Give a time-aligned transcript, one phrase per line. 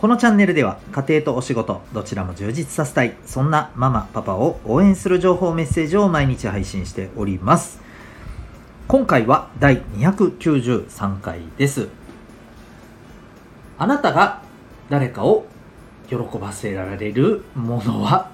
[0.00, 7.80] このチャンネルでは家庭とお仕事どちらも充実させたいそんなママパパを応援する情報メッセージを毎日配信しております。
[8.86, 11.88] 今回は第293回です。
[13.76, 14.42] あなたが
[14.88, 15.46] 誰かを
[16.08, 18.30] 喜ばせられるものは？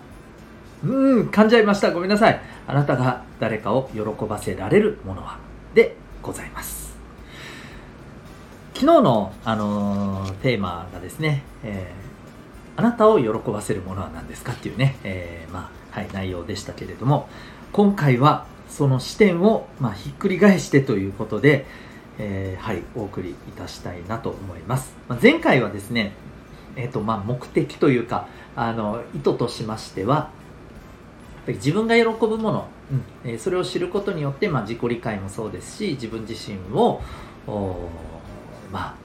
[0.84, 1.92] うーん噛んじゃいました。
[1.92, 2.40] ごめんなさい。
[2.66, 5.38] あなたが誰かを喜ばせられるものは？
[5.74, 6.83] でございます。
[8.74, 17.28] 昨日の、あのー、テーマがですね、えー、あなたを喜ばせるものは何ですかっていうね、えー、まあ、はい、内容でしたけれども、
[17.72, 21.66] 今回はその視点を、まあ、ひっくり返してということで、
[22.18, 24.92] えはい、お送りいたしたいなと思います。
[25.08, 26.12] まあ、前回はですね、
[26.74, 28.26] えっ、と、まあ、目的というか、
[28.56, 30.30] あの、意図としましては、
[31.46, 32.94] 自分が喜ぶもの、う
[33.28, 37.00] んえそれを知ることによって、まあ、自己理解もそうですし、自分自身を、
[38.74, 38.96] ま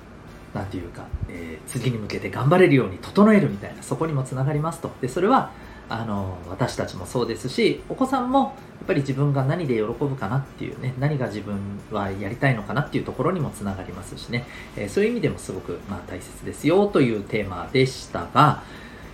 [0.54, 4.92] あなんていうか、えー、次に向けて頑張れるように整えるみたいなそこにもつながりますと。
[5.00, 5.52] でそれは
[5.90, 11.58] あの私たちもそうですしお子さんもやっぱり自分が何で喜ぶかなっていうね何が自分
[11.92, 18.64] はやりたいのかなっていうところにもつながりますしね、えー、そういう意味でもすごく、まあ、大切ですよというテーマでしたが、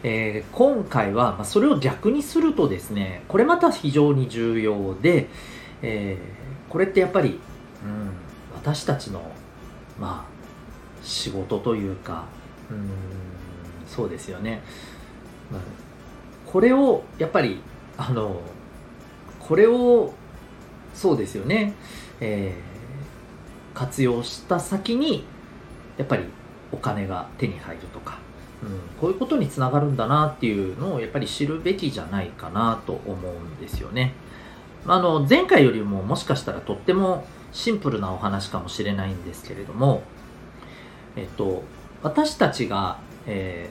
[0.03, 5.27] えー、今回は、まあ、それを逆にするとですねこれまた非常に重要で、
[5.81, 8.11] えー、これってやっぱり、うん、
[8.53, 9.21] 私たちの
[9.97, 10.34] まあ
[11.05, 12.25] 仕事というか
[12.69, 12.89] うん
[13.87, 14.61] そうですよね、
[15.51, 15.61] まあ、
[16.45, 17.61] これをやっぱり
[17.97, 18.41] あの
[19.39, 20.13] これを
[20.93, 21.73] そうですよね、
[22.19, 25.23] えー、活用した先に
[25.97, 26.23] やっぱり
[26.71, 28.17] お金が手に入るとか、
[28.63, 34.13] うん、こういうことにつながるんだなっていうのをやっぱり知るべきじゃないかなと思うんですよね。
[34.87, 40.03] あの前回よりももしかしたらとってもシンプルなお話かもしれないんですけれども
[41.15, 41.63] えっと、
[42.03, 43.69] 私たちが、え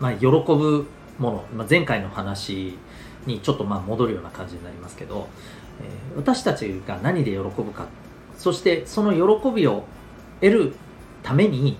[0.00, 0.86] ーまあ、喜ぶ
[1.18, 2.76] もの、まあ、前回の話
[3.26, 5.28] にちょっとまあ戻るような感じになりますけど、
[5.80, 7.86] えー、私たちが何で喜ぶか
[8.36, 9.84] そしてその喜びを
[10.40, 10.74] 得る
[11.22, 11.76] ために、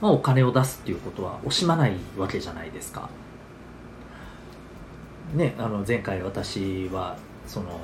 [0.00, 3.10] まあ、お金を出すっていうことは惜しまないわけじゃないですか。
[5.34, 7.14] ね、あの前回私は
[7.46, 7.78] その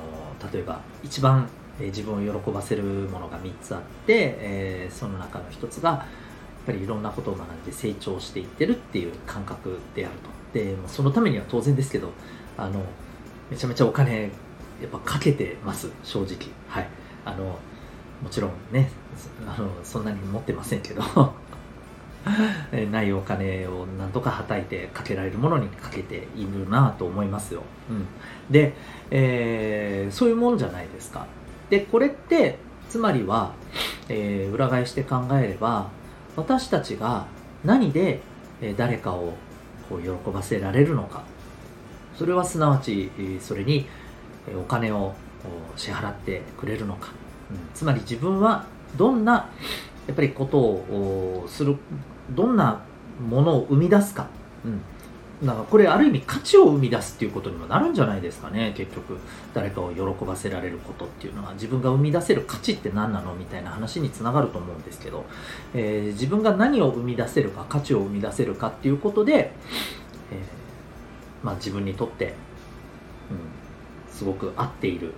[0.51, 1.47] 例えば一番
[1.81, 10.35] え自分を喜ばせるものが3つあって、えー、その中の1つがやっぱりいろんなことを学んで成長していってるっていう感覚であると。
[10.59, 12.13] でそのためには当然ですけど
[12.57, 12.81] あの
[13.51, 14.29] めちゃめちゃお金や
[14.87, 15.91] っぱかけてます。
[16.05, 16.37] 正直。
[16.69, 16.89] はい。
[17.25, 17.59] あの
[18.23, 18.91] もちろんね
[19.47, 21.03] あのそんなに持ってませんけど。
[22.91, 28.07] ないお金をなんとかはたいてかけられるものにかけているなと思いますよ、うん、
[28.51, 28.75] で、
[29.11, 31.27] えー、そういうもんじゃないですか。
[31.75, 32.59] でこれって
[32.89, 33.53] つまりは、
[34.09, 35.91] えー、裏返して考えれば
[36.37, 37.27] 私たちが
[37.65, 38.21] 何で
[38.77, 39.33] 誰かを
[39.89, 41.25] こう喜ばせられるのか。
[42.17, 43.87] それはすなわちそれに
[44.57, 45.15] お金を
[45.77, 47.11] 支払ってくれるのか、
[47.51, 49.51] うん、つまり自分はどんな
[50.07, 51.77] やっぱりことをする
[52.31, 52.83] どんな
[53.21, 54.29] ものを生み出すか、
[54.65, 54.81] うん、
[55.45, 58.73] なんかこれある意味価値を生み出すっていうことにもなるんじゃないですかね。
[58.77, 59.19] 結局
[59.53, 61.53] 誰かを喜ばせられることっていうのは。
[61.55, 65.25] 自分が生み出せる価値って何なのみたいな話につながると思うんですけど、
[65.75, 69.53] えー、自分が何を生み出せるか価値を生み出せるかっていうことで、
[70.33, 72.35] えー、まあ、自分にとって、
[73.31, 75.13] うん、すごく合っている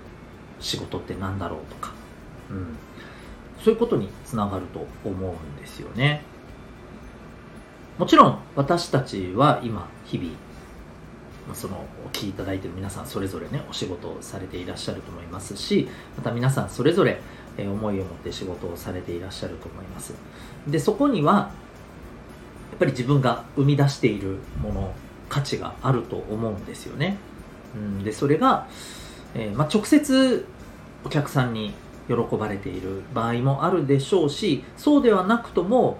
[0.58, 1.92] 仕事って何だろうとか、
[2.50, 2.76] うん、
[3.62, 6.22] そういうことにつながると思うんですよね。
[7.98, 17.20] もちろん私たちは今日々そのお聞きいただいている皆さんそれぞれねお仕事をされていらっしゃると思いますしまた皆さんそれぞれ
[17.58, 20.12] 思いを持って仕事をされていらっしゃると思います。
[20.66, 24.92] でそこにはやっぱり自分が生み出しているもの
[25.30, 27.16] 価値があると思うんですよね、
[27.74, 28.66] うん、でそれが、
[29.34, 30.46] えー、まあ、直接
[31.04, 31.72] お客さんに
[32.08, 35.98] 喜ばれている場合もあるでしょうしそうではなくとも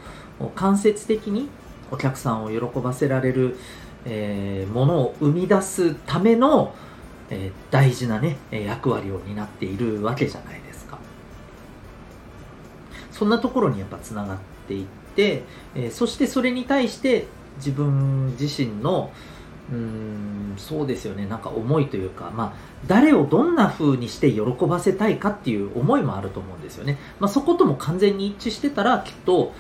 [0.55, 1.49] 間接的に
[1.91, 3.57] お客さんを喜ばせられる、
[4.05, 6.75] えー、ものを生み出すための、
[7.31, 10.99] えー、大事なね役割を担っているわけじゃないですか。
[13.11, 14.39] そんなところにやっぱつながっ
[14.69, 15.43] ていって、
[15.75, 17.27] えー、そしてそれに対して
[17.59, 19.11] 自分自身の
[19.73, 22.53] うんそうですよねなんか思いというか、まあ、
[22.87, 29.53] 誰をどんな風にして喜ばせたいかっていう思いもあると思うんですよね、まあ、そことも完全に一致してたらきっと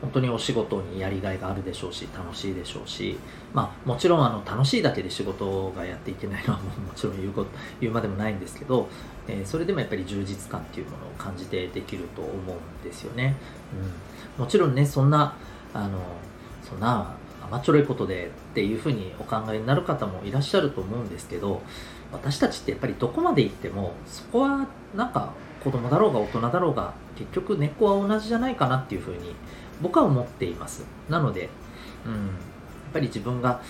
[0.00, 3.18] 本当にお仕事にやりがいがあるでしょうし楽しいでしょうし、
[3.52, 7.50] まあ、もちろんあの楽しいだけで仕事がやっていけないのはももちろん言うこと
[7.80, 8.88] 言うまでもないんですけど、
[9.28, 13.36] えー、それでもやっぱり充実感っていうものを感じてできると思うんですよね、
[14.38, 15.36] うん、もちろんねそんな
[15.74, 15.98] あの
[16.62, 21.62] そんな甘っちょろいことでっていうふうにお考えになる方もいらっしゃると思うんですけど
[22.12, 25.32] 私たちってやっぱりどこまで行ってもそこはなんか
[25.62, 29.34] 子供だろうが大人だろうが結局根っこは同じじゃないかなっていうふうに
[29.82, 30.84] 僕は思っています。
[31.08, 31.48] なので、
[32.06, 33.60] うん、やっぱり自分が、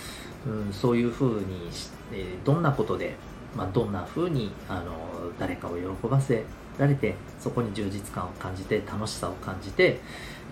[0.47, 3.15] うん、そういうふうにし、えどんなことで、
[3.57, 4.93] まあ、どんなふうにあの
[5.39, 6.45] 誰かを喜ばせ
[6.79, 10.01] られてそこに充実感を感じて楽しさを感じて、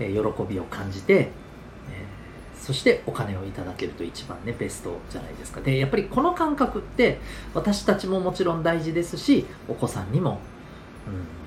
[0.01, 0.19] え喜
[0.49, 1.29] びを感じてえ
[2.61, 5.61] そしてお金をいただけると一番ねベストじゃないですか。
[5.61, 7.19] でやっぱりこの感覚って
[7.55, 10.41] 私たちももちろん大事ですしお子さんにも、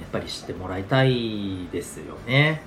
[0.02, 2.62] やっぱり知ってもらいたいですよね、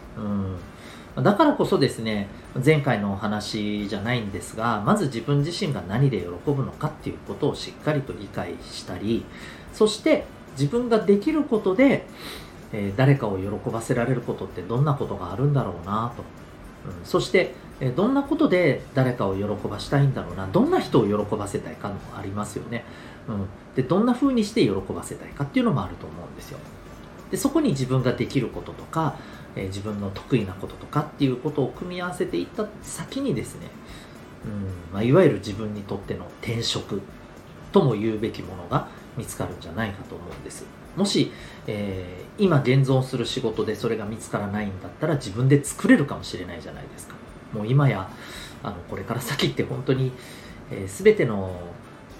[1.16, 2.28] うん、だからこそですね
[2.64, 9.24] 前回のお話じゃないんですがまず自分自身が何で喜ぶのかっていうことをしっかりと理解したり
[9.72, 12.06] そして自分ができることで、
[12.72, 16.22] えー、誰かを喜ばせられることってどんなことがあるんだろうなと、
[16.98, 20.46] うん、そしてえどんなことで誰かを喜ばしたいんだろうな。
[20.46, 22.84] どんな人を喜ばせたいかもありますよね、
[23.28, 26.58] うん、でどんな風にして喜ばせたいかっていうのもあると思うんですよ。
[27.30, 29.16] でそこに自分ができることとか、
[29.56, 33.68] え自分の得意なこととかっていうことを組み合わせていった先にですね、
[34.44, 37.00] うんまあ、いわゆる自分にとっての転職
[37.72, 40.64] とも言うべきものが見つかるんじゃないかと思うんです。
[40.96, 41.32] もし、
[41.66, 47.14] えー、今現存する仕事でそれが見つからないんだったら自分で作れるかもしれないじゃないですか。
[47.52, 48.08] もう今や
[48.62, 50.12] あのこれから先って本当に、
[50.70, 51.42] えー、全ての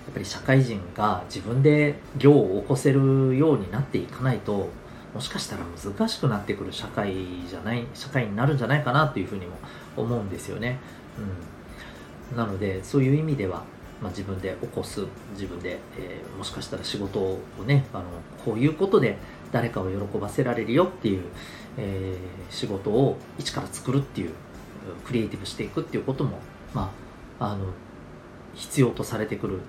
[0.06, 4.68] やっぱり社会人が自分で業を起こせるようになっていかないと
[5.14, 7.14] もしかしたら難しくなってくる社会
[7.48, 9.56] じゃない社会になるんじゃないかなというふうにも
[9.96, 10.78] 思うんですよね、
[12.30, 13.62] うん、なのでそういう意味では、
[14.02, 18.04] まあ、自分で起こす自分で、えー、もしかしたら仕事をねあの
[18.44, 19.16] こういうことで
[19.52, 21.22] 誰かを喜ばせられるよっていう、
[21.78, 24.30] えー、仕事を一から作るっていう
[25.06, 26.40] クリエイティブしていくっていうことも、
[26.74, 26.90] ま
[27.38, 27.66] あ、あの
[28.54, 29.60] 必要とされてくる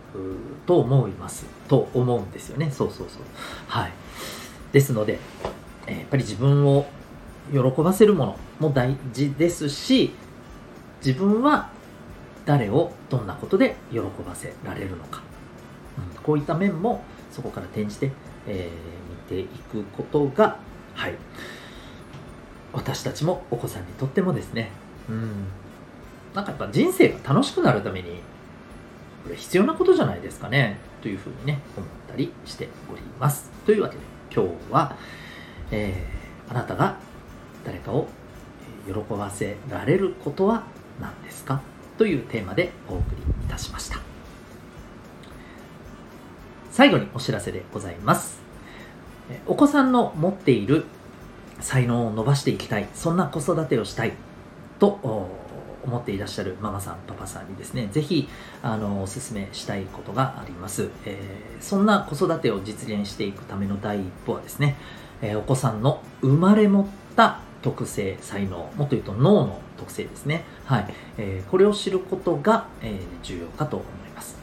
[0.66, 1.46] と思います。
[1.68, 2.72] と思うんですよね。
[2.72, 3.22] そうそうそう。
[3.68, 3.94] はい。
[4.76, 5.20] ですので、
[5.88, 6.86] やっぱり自分を
[7.50, 10.12] 喜ばせるものも大事ですし
[11.00, 11.70] 自分は
[12.46, 15.22] 誰をどんなことで喜ばせられるのか、
[15.98, 18.12] うん、こういった面もそこから転じて、
[18.48, 20.58] えー、見ていくことが
[20.94, 21.16] はい。
[22.74, 24.72] 私たちもお子さんにとってもですね。
[25.10, 25.46] うん。
[26.34, 28.20] なんかやっぱ人生が楽しくなるために
[29.24, 30.80] これ必要なことじゃないですかね。
[31.02, 33.50] というふうにね思ったりしております。
[33.66, 34.96] というわけで今日は、
[35.72, 36.98] えー、あなたが
[37.64, 38.08] 誰かを
[38.86, 40.64] 喜ばせられることは
[41.00, 41.62] 何ですか
[41.98, 44.00] というテーマでお送りいたしました。
[46.72, 48.42] 最後にお知らせでございます。
[49.48, 50.86] お子さんの持っている
[51.62, 52.88] 才能を伸ばしていきたい。
[52.94, 54.14] そんな子育てをしたい
[54.78, 55.00] と
[55.86, 58.28] 思っていらっしゃるママさん、パパさんにですね、ぜひ、
[58.64, 60.90] あの、お勧めしたいことがあります。
[61.06, 64.76] えー、そんな子育てを実現していくための第一歩はですね、
[65.22, 70.44] えー、お子さんの生まれ持った特性、才能、もっと言うと脳の特性ですね。
[70.66, 70.94] はい。
[71.18, 74.38] えー、これを知ることが、えー、重要かと思います。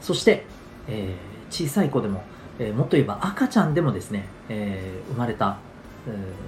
[0.00, 0.44] そして、
[0.88, 2.22] えー、小さい子でも、
[2.58, 5.58] えー、もっと言えば赤ちゃんでもですね、えー、生まれた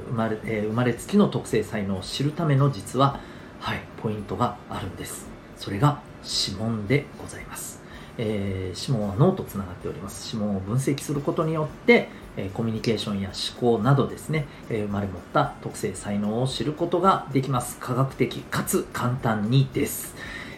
[0.09, 3.21] 生まれ、えー、生まれつきの特性才能を知るための実は、
[3.65, 5.27] はい、ポイントがあるんです。
[5.57, 7.81] それが指紋でございます。
[8.19, 10.37] えー、指紋は脳とつながっております。
[10.37, 17.79] 指紋を分析することによって、えー、コミュニケーションや思考などですね、えー、生まれ持った特性才能を知ることができます。
[17.81, 20.15] 科学的かつ簡単にです。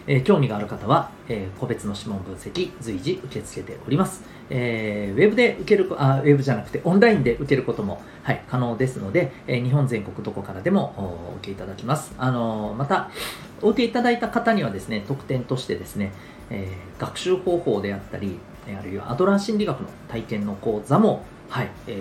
[0.07, 4.23] え興味がある方は、え個別の指紋分析随時受け付けております。
[4.49, 10.93] えー、ウェブで受けるあ、ウェブじゃなくてオンラインで受けることも、はい、可能ですので、え、日本全国どこからでも
[11.33, 12.13] お受けいただきます。
[12.17, 13.09] あの、また、
[13.61, 16.13] お受けいただいた方にはですね、特典としてですね、
[16.49, 21.93] えー、学習方法であったり、あるいはアドラー心理学の体験の講座も、はい、え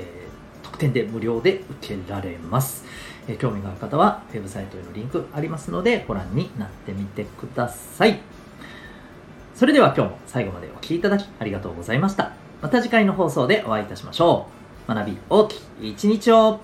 [0.63, 2.85] ー、特典で無料で受けられます。
[3.29, 8.21] えー、興味がある方は、ウェブサイトへのリンクありますので、ご覧になってみてください。
[9.55, 12.33] それでは今日も最後までお聴きいただきありがとうございました。
[12.61, 14.49] また次回の放送でお会いいたしましょ
[14.89, 14.95] う。
[14.95, 16.61] 学び大きい一日を